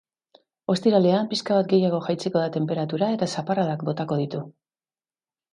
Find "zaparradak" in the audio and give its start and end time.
3.37-3.85